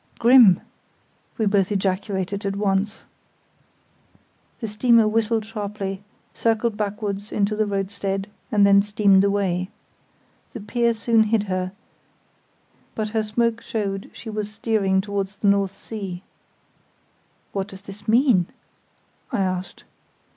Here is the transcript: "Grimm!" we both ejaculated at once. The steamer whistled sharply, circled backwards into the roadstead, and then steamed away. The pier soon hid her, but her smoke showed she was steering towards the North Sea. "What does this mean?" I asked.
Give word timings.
"Grimm!" 0.17 0.61
we 1.37 1.45
both 1.45 1.71
ejaculated 1.71 2.43
at 2.43 2.55
once. 2.55 3.01
The 4.59 4.65
steamer 4.67 5.07
whistled 5.07 5.45
sharply, 5.45 6.01
circled 6.33 6.75
backwards 6.75 7.31
into 7.31 7.55
the 7.55 7.67
roadstead, 7.67 8.27
and 8.51 8.65
then 8.65 8.81
steamed 8.81 9.23
away. 9.23 9.69
The 10.53 10.59
pier 10.59 10.95
soon 10.95 11.25
hid 11.25 11.43
her, 11.43 11.71
but 12.95 13.09
her 13.09 13.21
smoke 13.21 13.61
showed 13.61 14.09
she 14.11 14.31
was 14.31 14.51
steering 14.51 15.01
towards 15.01 15.35
the 15.37 15.47
North 15.49 15.77
Sea. 15.77 16.23
"What 17.53 17.67
does 17.67 17.83
this 17.83 18.07
mean?" 18.07 18.47
I 19.31 19.41
asked. 19.41 19.83